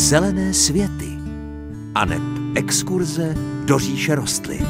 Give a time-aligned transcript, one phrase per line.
[0.00, 1.18] Zelené světy
[1.94, 2.22] a neb
[2.54, 4.66] exkurze do říše rostlin.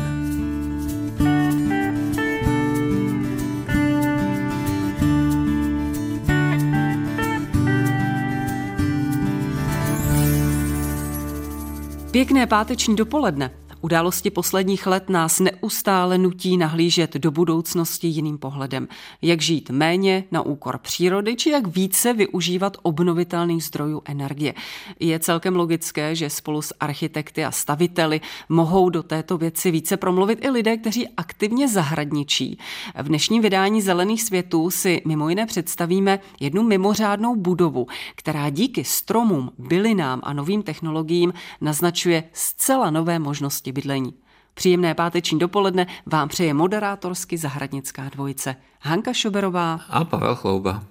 [12.11, 13.51] Pěkné páteční dopoledne.
[13.83, 18.89] Události posledních let nás neustále nutí nahlížet do budoucnosti jiným pohledem.
[19.23, 24.55] Jak žít méně na úkor přírody, či jak více využívat obnovitelných zdrojů energie.
[25.01, 30.45] Je celkem logické, že spolu s architekty a staviteli mohou do této věci více promluvit
[30.45, 32.59] i lidé, kteří aktivně zahradničí.
[33.03, 39.51] V dnešním vydání Zelených světů si mimo jiné představíme jednu mimořádnou budovu, která díky stromům,
[39.59, 44.15] bylinám a novým technologiím naznačuje zcela nové možnosti možnosti bydlení.
[44.55, 50.83] Příjemné páteční dopoledne vám přeje moderátorsky zahradnická dvojice Hanka Šoberová a Pavel Chlouba.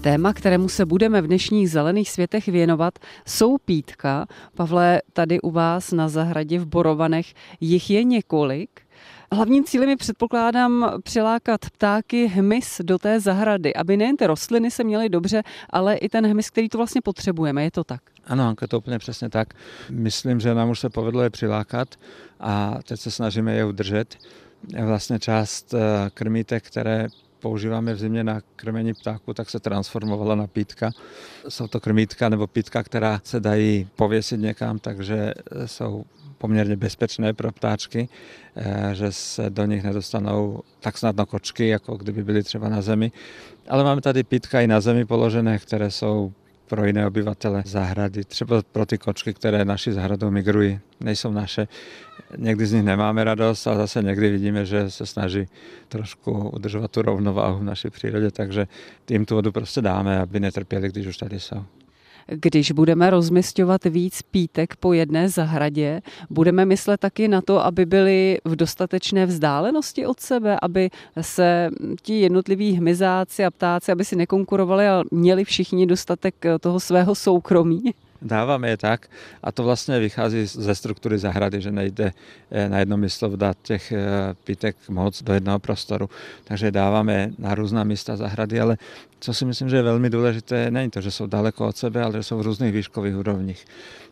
[0.00, 4.26] Téma, kterému se budeme v dnešních zelených světech věnovat, jsou pítka.
[4.54, 8.87] Pavle, tady u vás na zahradě v Borovanech jich je několik.
[9.32, 14.84] Hlavním cílem je předpokládám přilákat ptáky hmyz do té zahrady, aby nejen ty rostliny se
[14.84, 17.64] měly dobře, ale i ten hmyz, který to vlastně potřebujeme.
[17.64, 18.00] Je to tak?
[18.24, 19.54] Ano, Anka, to úplně přesně tak.
[19.90, 21.88] Myslím, že nám už se povedlo je přilákat
[22.40, 24.16] a teď se snažíme je udržet.
[24.84, 27.06] Vlastně část eh, krmítek, které
[27.40, 30.90] používáme v zimě na krmení ptáků, tak se transformovala na pítka.
[31.48, 35.34] Jsou to krmítka nebo pítka, která se dají pověsit někam, takže
[35.66, 36.04] jsou
[36.38, 38.08] poměrně bezpečné pro ptáčky,
[38.56, 43.12] eh, že se do nich nedostanou tak snadno kočky, jako kdyby byly třeba na zemi.
[43.68, 46.32] Ale máme tady pítka i na zemi položené, které jsou
[46.68, 48.24] pro jiné obyvatele zahrady.
[48.24, 51.68] Třeba pro ty kočky, které naši zahradou migrují, nejsou naše.
[52.36, 55.46] Někdy z nich nemáme radost a zase někdy vidíme, že se snaží
[55.88, 58.66] trošku udržovat tu rovnováhu v naší přírodě, takže
[59.04, 61.64] tím tu vodu prostě dáme, aby netrpěli, když už tady jsou
[62.28, 66.00] když budeme rozmistovat víc pítek po jedné zahradě,
[66.30, 70.90] budeme myslet taky na to, aby byly v dostatečné vzdálenosti od sebe, aby
[71.20, 71.70] se
[72.02, 77.94] ti jednotliví hmyzáci a ptáci, aby si nekonkurovali a měli všichni dostatek toho svého soukromí?
[78.22, 79.10] Dáváme je tak
[79.42, 82.12] a to vlastně vychází ze struktury zahrady, že nejde
[82.50, 83.98] eh, na jedno místo dát těch eh,
[84.44, 86.10] pítek moc do jednoho prostoru.
[86.44, 88.76] Takže dáváme na různá místa zahrady, ale
[89.20, 92.12] co si myslím, že je velmi důležité, není to, že jsou daleko od sebe, ale
[92.12, 93.64] že jsou v různých výškových úrovních.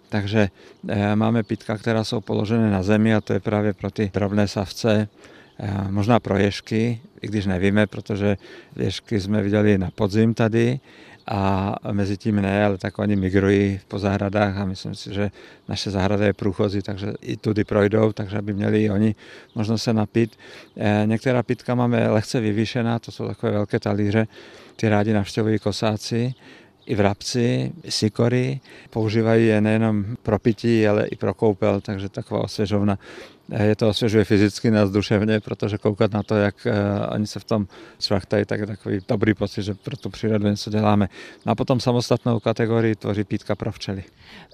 [0.09, 0.49] Takže
[0.89, 4.49] eh, máme pítka, která jsou položené na zemi a to je právě pro ty drobné
[4.49, 5.09] savce,
[5.91, 8.37] možná pro ješky, i když nevíme, protože
[8.77, 10.81] ješky jsme viděli na podzim tady,
[11.29, 15.31] a mezi tím ne, ale tak oni migrují po zahradách a myslím si, že
[15.69, 19.15] naše zahrada je průchozí, takže i tudy projdou, takže by měli i oni
[19.55, 20.39] možnost se napít.
[20.77, 24.27] Eh, některá pitka máme lehce vyvýšená, to jsou takové velké talíře,
[24.77, 26.35] ty rádi navštěvují kosáci,
[26.87, 28.61] i vrabci, sikory,
[28.91, 32.99] používají je nejenom pro pití, ale i pro koupel, takže taková osvěžovna
[33.49, 36.73] je to osvěžuje fyzicky nás duševně, protože koukat na to, jak eh,
[37.15, 37.67] oni se v tom
[38.01, 41.09] švachtají, tak je takový dobrý pocit, že pro tu přírodu něco děláme.
[41.47, 44.05] No a potom samostatnou kategorii tvoří pítka pro včely.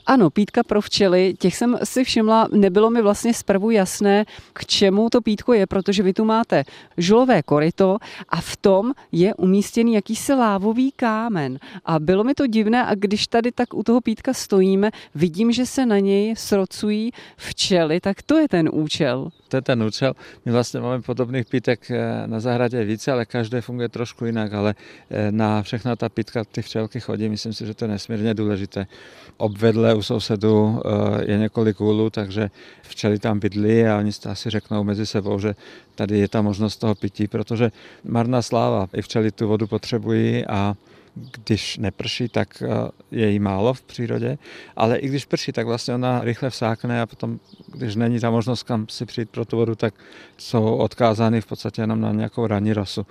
[0.06, 5.10] Ano, pítka pro včely, těch jsem si všimla, nebylo mi vlastně zprvu jasné, k čemu
[5.10, 6.64] to pítko je, protože vy tu máte
[6.96, 7.98] žulové koryto
[8.28, 11.58] a v tom je umístěný jakýsi lávový kámen.
[11.84, 15.66] A bylo mi to divné a když tady tak u toho pítka stojíme, vidím, že
[15.66, 19.28] se na něj srocují včely, tak to je ten účel.
[19.48, 20.14] To je ten účel.
[20.44, 24.74] My vlastně máme podobných pítek eh, na zahradě více, ale každé funguje trošku jinak, ale
[25.10, 28.86] eh, na všechna ta pítka ty včelky chodí, myslím si, že to je nesmírně důležité.
[29.36, 32.50] Obvedle u sousedu eh, je několik úlů, takže
[32.82, 35.54] včely tam bydlí a oni si asi řeknou mezi sebou, že
[35.94, 37.72] tady je ta možnost toho pití, protože
[38.04, 40.74] marná sláva, i včely tu vodu potřebují a
[41.14, 44.38] když neprší, tak eh, je jí málo v přírodě,
[44.76, 48.62] ale i když prší, tak vlastně ona rychle vsákne a potom, když není ta možnost
[48.62, 49.94] kam si přijít pro tu vodu, tak
[50.38, 53.06] jsou odkázány v podstatě jenom na nějakou ranní rosu.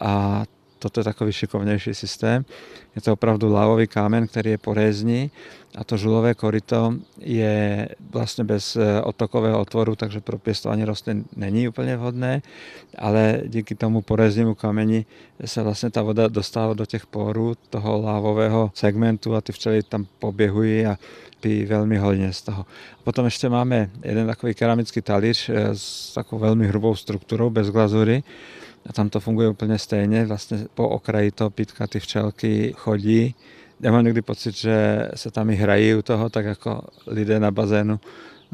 [0.00, 0.44] A
[0.82, 2.44] toto je takový šikovnější systém.
[2.96, 5.30] Je to opravdu lávový kámen, který je porézní
[5.74, 11.68] a to žulové koryto je vlastně bez eh, otokového otvoru, takže pro pěstování rostlin není
[11.68, 12.42] úplně vhodné,
[12.98, 15.06] ale díky tomu poréznímu kameni
[15.44, 20.06] se vlastně ta voda dostává do těch porů toho lávového segmentu a ty včely tam
[20.18, 20.98] poběhují a
[21.40, 22.62] pijí velmi hodně z toho.
[22.98, 27.70] A potom ještě máme jeden takový keramický talíř eh, s takovou velmi hrubou strukturou, bez
[27.70, 28.22] glazury,
[28.86, 30.26] a tam to funguje úplně stejně.
[30.26, 33.34] Vlastně po okraji toho pítka ty včelky chodí.
[33.80, 37.50] Já mám někdy pocit, že se tam i hrají u toho, tak jako lidé na
[37.50, 38.00] bazénu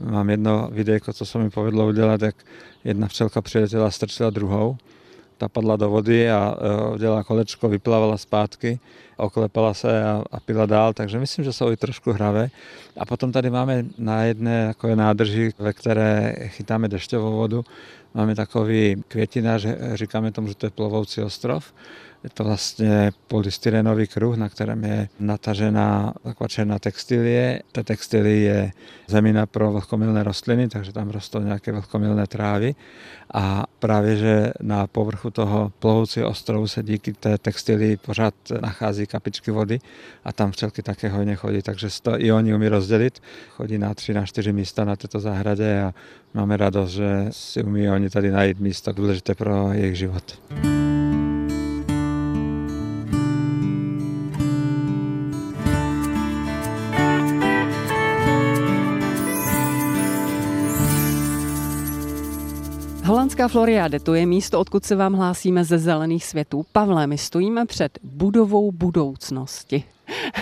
[0.04, 2.36] Mám jedno videjko, co se mi povedlo udělat, jak
[2.84, 4.76] jedna včelka přiletěla, strčila druhou
[5.38, 8.80] ta padla do vody a e, udělala kolečko, vyplavala zpátky,
[9.16, 12.50] oklepala se a, a pila dál, takže myslím, že jsou i trošku hravé.
[12.96, 17.64] A potom tady máme na jedné takové nádrži, ve které chytáme dešťovou vodu,
[18.14, 21.72] máme takový květinář, říkáme tomu, že to je plovoucí ostrov,
[22.24, 27.62] je to vlastně polystyrenový kruh, na kterém je natažená taková černá textilie.
[27.72, 28.72] Ta textilie je
[29.06, 32.74] zemina pro vlhkomilné rostliny, takže tam rostou nějaké vlhkomilné trávy.
[33.34, 39.50] A právě, že na povrchu toho plovoucího ostrovu se díky té textilii pořád nachází kapičky
[39.50, 39.78] vody
[40.24, 43.22] a tam včelky také hojně chodí, takže to i oni umí rozdělit.
[43.50, 45.94] Chodí na tři, na čtyři místa na této zahradě a
[46.34, 50.38] máme radost, že si umí oni tady najít místo důležité pro jejich život.
[63.38, 66.66] Holandská Floriade, to je místo, odkud se vám hlásíme ze zelených světů.
[66.72, 69.84] Pavle, my stojíme před budovou budoucnosti.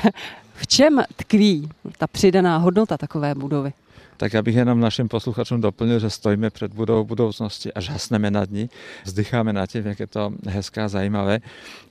[0.54, 3.72] v čem tkví ta přidaná hodnota takové budovy?
[4.16, 8.50] Tak já bych jenom našim posluchačům doplnil, že stojíme před budovou budoucnosti a žasneme nad
[8.50, 8.70] ní.
[9.04, 11.38] Vzdycháme nad tím, jak je to hezké a zajímavé.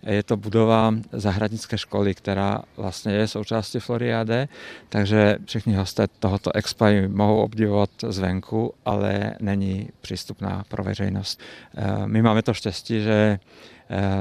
[0.04, 4.48] Je to budova zahradnické školy, která vlastně je součástí Floriade,
[4.90, 11.40] takže všichni hosté tohoto expa mohou obdivovat zvenku, ale není přístupná pro veřejnost.
[11.76, 13.40] Eh, my máme to štěstí, že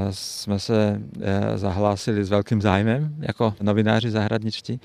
[0.09, 4.79] jsme se eh, zahlásili s velkým zájmem jako novináři zahradničtí,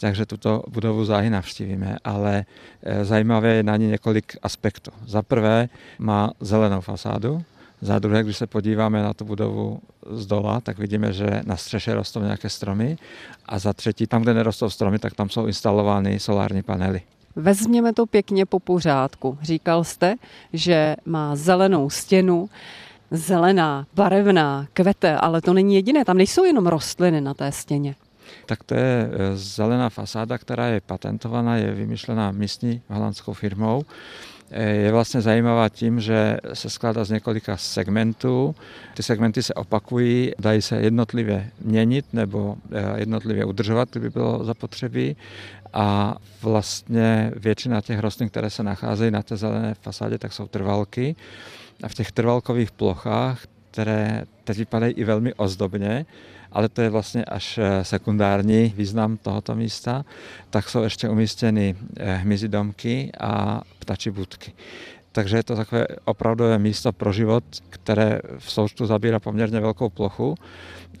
[0.00, 2.44] takže tuto budovu záhy navštívíme, ale
[2.82, 4.90] eh, zajímavé je na ní několik aspektů.
[5.06, 5.68] Za prvé
[5.98, 7.42] má zelenou fasádu,
[7.80, 9.80] za druhé, když se podíváme na tu budovu
[10.10, 12.98] z dola, tak vidíme, že na střeše rostou nějaké stromy
[13.46, 17.02] a za třetí, tam, kde nerostou stromy, tak tam jsou instalovány solární panely.
[17.36, 19.38] Vezměme to pěkně po pořádku.
[19.42, 20.14] Říkal jste,
[20.52, 22.48] že má zelenou stěnu,
[23.10, 27.94] zelená, barevná, kvete, ale to není jediné, tam nejsou jenom rostliny na té stěně.
[28.46, 33.84] Tak to je e, zelená fasáda, která je patentovaná, je vymyšlená místní holandskou firmou.
[34.50, 38.54] E, je vlastně zajímavá tím, že se skládá z několika segmentů.
[38.94, 45.16] Ty segmenty se opakují, dají se jednotlivě měnit nebo e, jednotlivě udržovat, kdyby bylo zapotřebí.
[45.72, 51.16] A vlastně většina těch rostlin, které se nacházejí na té zelené fasádě, tak jsou trvalky
[51.82, 56.06] a v těch trvalkových plochách, které teď vypadají i velmi ozdobně,
[56.52, 60.04] ale to je vlastně až eh, sekundární význam tohoto místa,
[60.50, 64.52] tak jsou ještě umístěny eh, hmyzí domky a ptačí budky.
[65.16, 70.34] Takže je to takové opravdové místo pro život, které v součtu zabírá poměrně velkou plochu,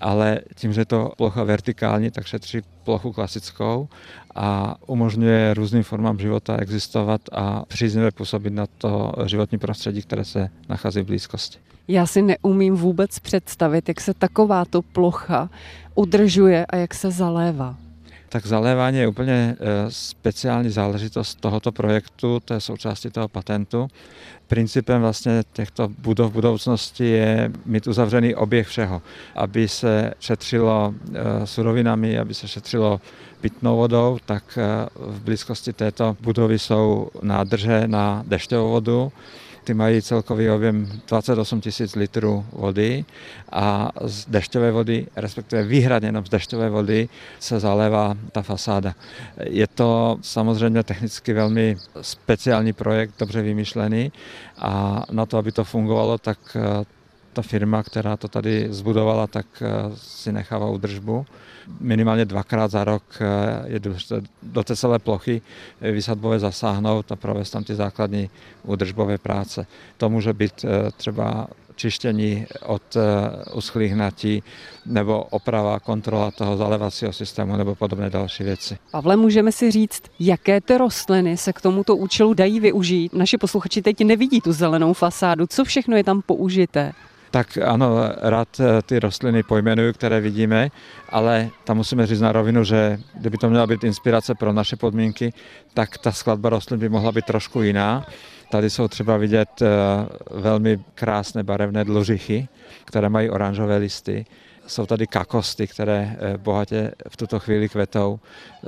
[0.00, 3.88] ale tím, že je to plocha vertikální, tak šetří plochu klasickou
[4.34, 10.48] a umožňuje různým formám života existovat a příznivě působit na to životní prostředí, které se
[10.68, 11.58] nachází v blízkosti.
[11.88, 15.50] Já si neumím vůbec představit, jak se takováto plocha
[15.94, 17.76] udržuje a jak se zalévá.
[18.28, 23.88] Tak zalévání je úplně eh, speciální záležitost tohoto projektu, to je součástí toho patentu.
[24.46, 29.02] Principem vlastně těchto budov budoucnosti je mít uzavřený oběh všeho,
[29.34, 33.00] aby se šetřilo eh, surovinami, aby se šetřilo
[33.40, 39.12] pitnou vodou, tak eh, v blízkosti této budovy jsou nádrže na dešťovou vodu,
[39.66, 43.04] ty mají celkový objem 28 tisíc litrů vody
[43.52, 47.08] a z dešťové vody, respektive výhradně jenom z dešťové vody
[47.40, 48.94] se zalévá ta fasáda.
[49.42, 54.12] Je to samozřejmě technicky velmi speciální projekt, dobře vymyšlený
[54.58, 56.56] a na to, aby to fungovalo, tak
[57.36, 61.26] ta firma, která to tady zbudovala, tak eh, si nechává údržbu
[61.80, 63.80] minimálně dvakrát za rok eh, je
[64.42, 65.42] do té celé plochy
[65.80, 68.30] eh, vysadbové zasáhnout a provést tam ty základní
[68.62, 69.66] údržbové práce.
[69.96, 70.64] To může být
[70.96, 72.96] třeba čištění od
[73.54, 74.42] uschlých natí
[74.86, 78.78] nebo oprava, kontrola toho zalevacího systému nebo podobné další věci.
[78.90, 83.12] Pavle, můžeme si říct, jaké ty rostliny se k tomuto účelu dají využít?
[83.12, 85.46] Naši posluchači teď nevidí tu zelenou fasádu.
[85.46, 86.92] Co všechno je tam použité?
[87.30, 90.70] Tak ano, rád eh, ty rostliny pojmenuju, které vidíme,
[91.08, 95.32] ale tam musíme říct na rovinu, že kdyby to měla být inspirace pro naše podmínky,
[95.74, 98.06] tak ta skladba rostlin by mohla být trošku jiná.
[98.50, 99.66] Tady jsou třeba vidět eh,
[100.30, 102.48] velmi krásné barevné dlužichy,
[102.84, 104.26] které mají oranžové listy.
[104.66, 108.20] Jsou tady kakosty, které eh, bohatě v tuto chvíli kvetou.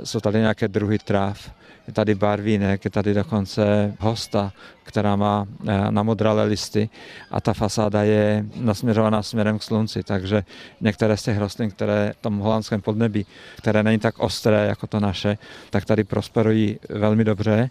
[0.03, 1.51] Jsou tady nějaké druhy tráv
[1.89, 4.53] je tady barvínek, je tady dokonce hosta,
[4.83, 6.89] která má eh, namodralé listy
[7.31, 10.43] a ta fasáda je nasměřovaná směrem k slunci, takže
[10.81, 13.25] některé z těch rostlin, které v tom holandském podnebí,
[13.57, 15.37] které není tak ostré jako to naše,
[15.69, 17.69] tak tady prosperují velmi dobře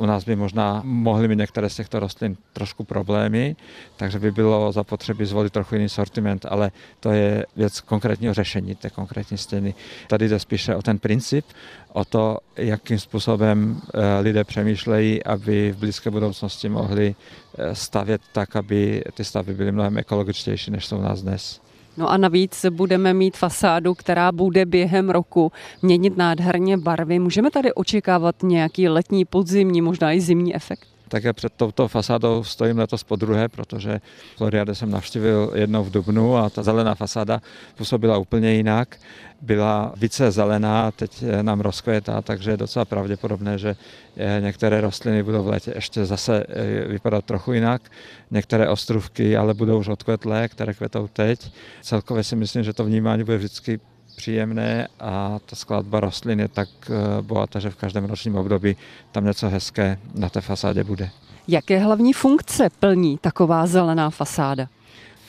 [0.00, 3.56] U nás by možná mohly mít některé z těchto rostlin trošku problémy,
[3.96, 8.90] takže by bylo zapotřebí zvolit trochu jiný sortiment, ale to je věc konkrétního řešení té
[8.90, 9.74] konkrétní stěny.
[10.08, 11.44] Tady jde spíše o ten princip,
[11.92, 17.14] o to, jakým způsobem eh, lidé přemýšlejí, aby v blízké budoucnosti mohli
[17.58, 21.60] eh, stavět tak, aby ty stavby byly mnohem ekologičtější, než jsou u nás dnes.
[21.96, 27.18] No a navíc budeme mít fasádu, která bude během roku měnit nádherně barvy.
[27.18, 30.88] Můžeme tady očekávat nějaký letní, podzimní, možná i zimní efekt?
[31.10, 34.00] Také před touto fasádou stojím letos po druhé, protože
[34.36, 37.40] Floriade jsem navštívil jednou v Dubnu a ta zelená fasáda
[37.76, 38.96] působila úplně jinak.
[39.40, 43.76] Byla více zelená, teď nám rozkvětá, takže je docela pravděpodobné, že
[44.16, 47.82] eh, některé rostliny budou v létě ještě zase eh, vypadat trochu jinak.
[48.30, 51.52] Některé ostrůvky ale budou už odkvetlé, které kvetou teď.
[51.82, 53.80] Celkově si myslím, že to vnímání bude vždycky
[54.20, 58.76] příjemné a ta skladba rostlin je tak eh, bohatá, že v každém ročním období
[59.12, 61.10] tam něco hezké na té fasádě bude.
[61.48, 64.68] Jaké hlavní funkce plní taková zelená fasáda?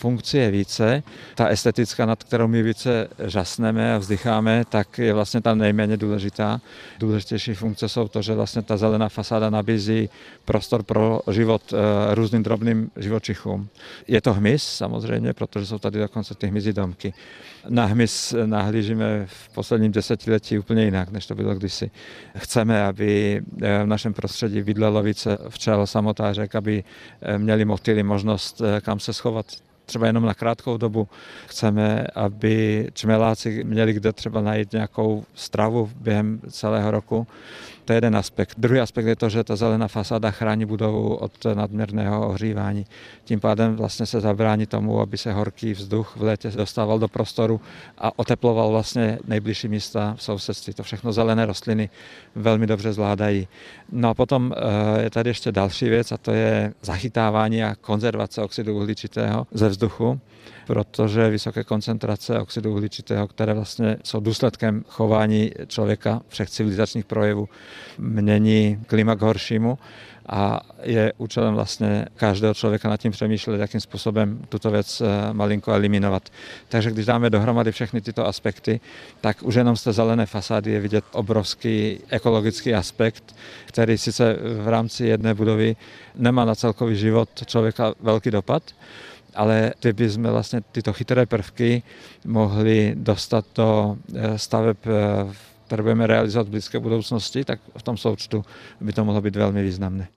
[0.01, 1.03] Funkci je více.
[1.35, 6.61] Ta estetická, nad kterou my více žasneme a vzdycháme, tak je vlastně ta nejméně důležitá.
[6.99, 10.09] Důležitější funkce jsou to, že vlastně ta zelená fasáda nabízí
[10.45, 13.69] prostor pro život eh, různým drobným živočichům.
[14.07, 17.13] Je to hmyz samozřejmě, protože jsou tady dokonce ty hmyzí domky.
[17.69, 21.91] Na hmyz nahlížíme v posledním desetiletí úplně jinak, než to bylo kdysi.
[22.37, 26.83] Chceme, aby eh, v našem prostředí bydlelo více včel samotářek, aby
[27.21, 29.45] eh, měli motýly možnost kam se schovat
[29.91, 31.07] třeba jenom na krátkou dobu.
[31.47, 37.27] Chceme, aby čmeláci měli kde třeba najít nějakou stravu během celého roku.
[37.91, 38.55] To je jeden aspekt.
[38.57, 42.85] Druhý aspekt je to, že ta zelená fasáda chrání budovu od nadměrného ohřívání.
[43.23, 47.61] Tím pádem vlastně se zabrání tomu, aby se horký vzduch v létě dostával do prostoru
[47.97, 50.73] a oteploval vlastně nejbližší místa v sousedství.
[50.73, 51.89] To všechno zelené rostliny
[52.35, 53.47] velmi dobře zvládají.
[53.91, 58.41] No a potom eh, je tady ještě další věc a to je zachytávání a konzervace
[58.41, 60.19] oxidu uhličitého ze vzduchu
[60.67, 67.49] protože vysoké koncentrace oxidu uhličitého, které vlastně jsou důsledkem chování člověka, všech civilizačních projevů,
[67.97, 69.77] mění klima k horšímu
[70.29, 75.71] a je účelem vlastně každého člověka nad tím přemýšlet, jakým způsobem tuto věc eh, malinko
[75.71, 76.29] eliminovat.
[76.69, 78.79] Takže když dáme dohromady všechny tyto aspekty,
[79.21, 84.67] tak už jenom z té zelené fasády je vidět obrovský ekologický aspekt, který sice v
[84.67, 85.75] rámci jedné budovy
[86.15, 88.63] nemá na celkový život člověka velký dopad,
[89.35, 91.83] ale kdyby jsme vlastně tyto chytré prvky
[92.25, 95.33] mohli dostat do eh, staveb, eh,
[95.67, 98.45] které budeme realizovat v blízké budoucnosti, tak v tom součtu
[98.81, 100.07] by to mohlo být velmi významné.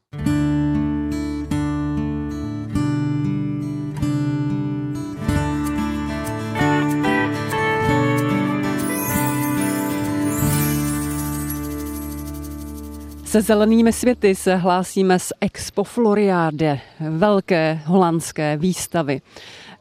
[13.34, 19.20] Se zelenými světy se hlásíme z Expo Floriade, velké holandské výstavy,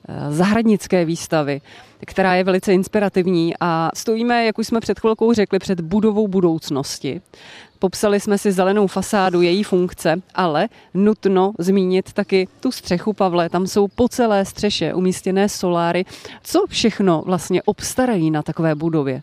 [0.08, 1.62] eh, zahradnické výstavy,
[2.06, 7.22] která je velice inspirativní a stojíme, jak už jsme před chvilkou řekli, před budovou budoucnosti.
[7.80, 13.50] Popsali jsme si zelenou fasádu, její funkce, ale nutno zmínit taky tu střechu, Pavle.
[13.50, 16.06] Tam jsou po celé střeše umístěné soláry.
[16.44, 19.22] Co všechno vlastně obstarají na takové budově?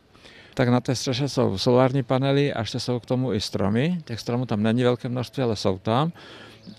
[0.54, 3.98] Tak na té střeše jsou solární panely a ještě jsou k tomu i stromy.
[4.04, 6.12] Těch stromů tam není velké množství, ale jsou tam.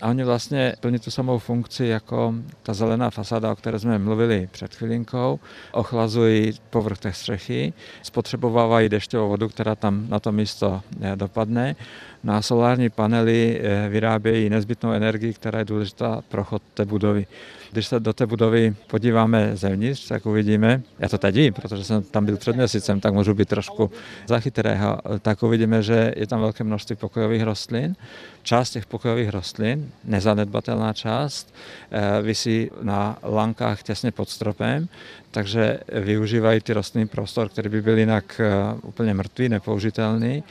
[0.00, 4.48] A oni vlastně plní tu samou funkci jako ta zelená fasáda, o které jsme mluvili
[4.52, 5.40] před chvilinkou.
[5.72, 11.76] Ochlazují povrch té střechy, spotřebovávají dešťovou vodu, která tam na to místo eh, dopadne.
[12.24, 17.26] Na solární panely eh, vyrábějí nezbytnou energii, která je důležitá pro chod té budovy.
[17.72, 22.02] Když se do té budovy podíváme zevnitř, tak uvidíme, já to teď vím, protože jsem
[22.02, 23.90] tam byl před měsícem, tak můžu být trošku
[24.28, 27.96] zachytrého, tak uvidíme, že je tam velké množství pokojových rostlin.
[28.42, 31.54] Část těch pokojových rostlin, nezanedbatelná část,
[31.90, 34.88] eh, visí na lankách těsně pod stropem,
[35.30, 38.52] takže využívají ty rostlinný prostor, který by byl jinak eh,
[38.82, 40.44] úplně mrtvý, nepoužitelný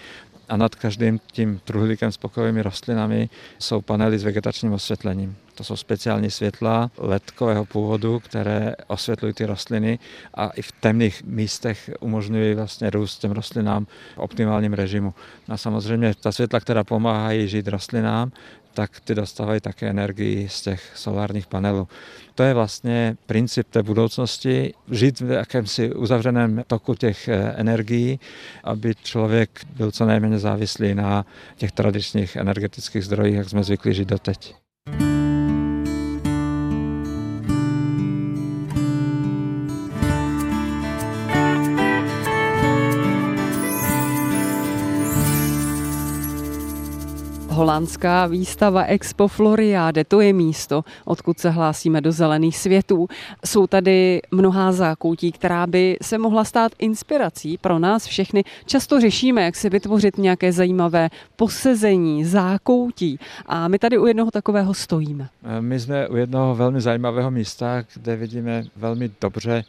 [0.50, 3.30] a nad každým tím truhlíkem s pokojovými rostlinami
[3.60, 5.36] jsou panely s vegetačním osvětlením.
[5.56, 10.00] To jsou speciální světla ledkového původu, které osvětlují ty rostliny
[10.34, 15.14] a i v temných místech umožňují vlastně růst těm rostlinám v optimálním režimu.
[15.50, 18.32] A samozřejmě ta světla, která pomáhají žít rostlinám,
[18.74, 21.88] tak ty dostávají také energii z těch solárních panelů.
[22.36, 28.20] To je vlastně princip té budoucnosti, žít v jakémsi uzavřeném toku těch eh, energií,
[28.63, 31.25] aby člověk byl co nejméně závislý na
[31.58, 34.61] těch tradičních energetických zdrojích, jak jsme zvykli žít doteď.
[47.72, 53.08] Holandská výstava Expo Floriade, to je místo, odkud se hlásíme do zelených světů.
[53.46, 58.44] Jsou tady mnohá zákoutí, která by se mohla stát inspirací pro nás všechny.
[58.66, 63.20] Často řešíme, jak si vytvořit nějaké zajímavé posezení, zákoutí.
[63.46, 65.30] A my tady u jednoho takového stojíme.
[65.60, 69.63] My jsme u jednoho velmi zajímavého místa, kde vidíme velmi dobře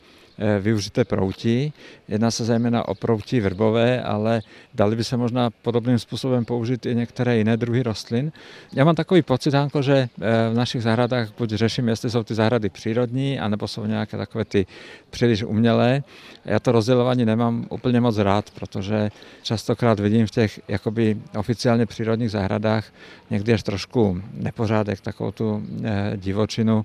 [0.61, 1.73] využité proutí.
[2.09, 4.43] Jedná se zejména o proutí vrbové, ale
[4.75, 8.33] dali by se možná podobným způsobem použít i některé jiné druhy rostlin.
[8.75, 10.09] Já mám takový pocit, Hanko, že eh,
[10.53, 14.67] v našich zahradách buď řeším, jestli jsou ty zahrady přírodní, anebo jsou nějaké takové ty
[15.11, 16.03] příliš umělé.
[16.45, 19.11] Já to rozdělování nemám úplně moc rád, protože
[19.43, 22.85] častokrát vidím v těch jakoby oficiálně přírodních zahradách
[23.31, 26.85] někdy až trošku nepořádek, takovou tu eh, divočinu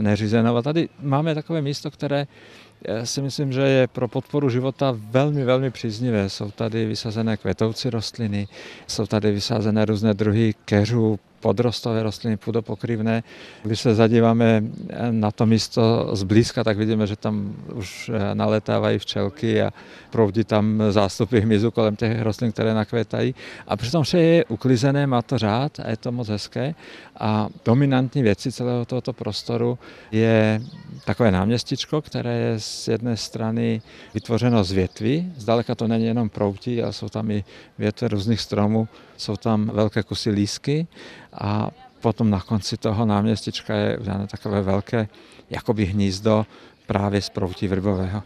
[0.00, 0.56] neřízenou.
[0.56, 2.26] A tady máme takové místo, které
[2.88, 6.28] já si myslím, že je pro podporu života velmi, velmi příznivé.
[6.28, 8.48] Jsou tady vysazené květoucí rostliny,
[8.86, 13.22] jsou tady vysazené různé druhy keřů, podrostové rostliny, půdopokrývné.
[13.62, 14.64] Když se zadíváme
[15.10, 19.68] na to místo zblízka, tak vidíme, že tam už naletávají včelky a
[20.10, 23.34] proudí tam zástupy hmyzu kolem těch rostlin, které nakvětají.
[23.68, 26.74] A přitom vše je uklizené, má to řád a je to moc hezké.
[27.20, 29.78] A dominantní věcí celého tohoto prostoru
[30.12, 30.60] je
[31.04, 33.82] takové náměstičko, které je z jedné strany
[34.14, 35.32] vytvořeno z větví.
[35.36, 37.44] Zdaleka to není jenom proutí, ale jsou tam i
[37.78, 40.86] větve různých stromů, jsou tam velké kusy lísky
[41.38, 45.08] a potom na konci toho náměstička je udělané takové velké
[45.50, 46.46] jakoby hnízdo
[46.86, 48.22] právě z proutí vrbového.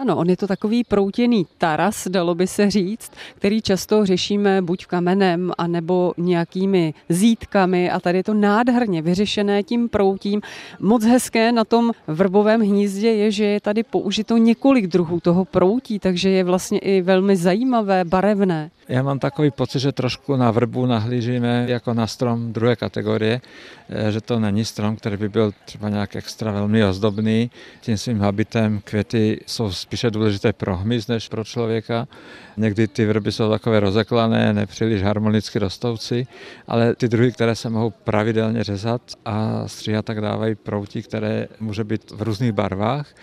[0.00, 4.86] Ano, on je to takový proutěný taras, dalo by se říct, který často řešíme buď
[4.86, 10.40] kamenem, anebo nějakými zítkami a tady je to nádherně vyřešené tím proutím.
[10.80, 15.98] Moc hezké na tom vrbovém hnízdě je, že je tady použito několik druhů toho proutí,
[15.98, 18.70] takže je vlastně i velmi zajímavé, barevné.
[18.90, 23.40] Já mám takový pocit, že trošku na vrbu nahlížíme jako na strom druhé kategorie,
[23.88, 27.50] eh, že to není strom, který by byl třeba nějak extra velmi ozdobný.
[27.80, 32.08] Tím svým habitem květy jsou spíše důležité pro hmyz než pro člověka.
[32.56, 36.26] Někdy ty vrby jsou takové rozeklané, nepříliš harmonicky rostoucí,
[36.68, 41.84] ale ty druhy, které se mohou pravidelně řezat a stříhat, tak dávají proutí, které může
[41.84, 43.14] být v různých barvách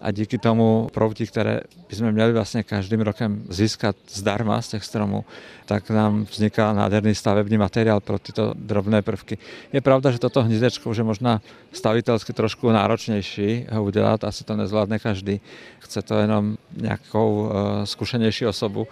[0.00, 5.24] a díky tomu proutí, které bychom měli vlastně každým rokem získat zdarma z těch stromů,
[5.66, 9.38] tak nám vzniká nádherný stavební materiál pro tyto drobné prvky.
[9.72, 11.40] Je pravda, že toto hnízdečko už je možná
[11.72, 15.40] stavitelsky trošku náročnější ho udělat, asi to nezvládne každý.
[15.78, 17.50] Chce to jenom nějakou uh,
[17.84, 18.86] zkušenější osobu,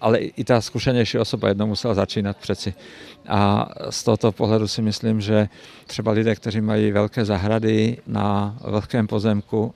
[0.00, 2.74] ale i ta zkušenější osoba jednou musela začínat přeci.
[3.28, 5.48] A z tohoto pohledu si myslím, že
[5.86, 9.74] třeba lidé, kteří mají velké zahrady na vlhkém pozemku,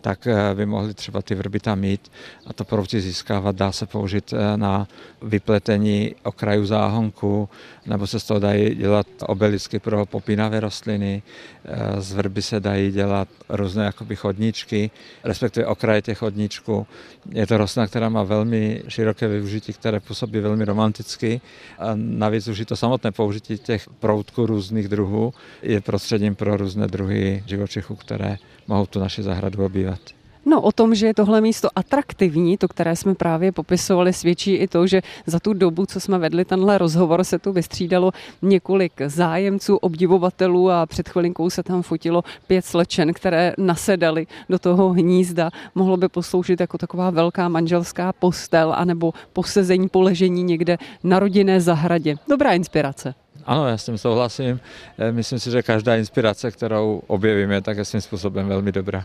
[0.00, 2.12] tak eh, by mohli třeba ty vrby tam mít
[2.46, 3.56] a to proutí získávat.
[3.56, 4.88] Dá se použít eh, na
[5.22, 7.48] vypletení okraju záhonku,
[7.86, 11.22] nebo se z toho dají dělat obelisky pro popínavé rostliny.
[11.64, 14.90] Eh, z vrby se dají dělat různé jakoby chodníčky,
[15.24, 16.86] respektive okraje těch chodníčků.
[17.30, 21.40] Je to rostlina, která má velmi široké využití, které působí velmi romanticky.
[21.78, 26.86] A navíc už i to samotné použití těch proutků různých druhů je prostředím pro různé
[26.86, 28.36] druhy živočichů, které
[28.70, 30.00] mohou tu naši zahradu obývat.
[30.46, 34.66] No o tom, že je tohle místo atraktivní, to, které jsme právě popisovali, svědčí i
[34.66, 39.76] to, že za tu dobu, co jsme vedli tenhle rozhovor, se tu vystřídalo několik zájemců,
[39.76, 45.50] obdivovatelů a před chvilinkou se tam fotilo pět slečen, které nasedali do toho hnízda.
[45.74, 52.16] Mohlo by posloužit jako taková velká manželská postel anebo posezení, poležení někde na rodinné zahradě.
[52.28, 53.14] Dobrá inspirace.
[53.46, 54.60] Ano, já s tím souhlasím.
[54.98, 59.04] Eh, myslím si, že každá inspirace, kterou objevíme, tak je svým způsobem velmi dobrá.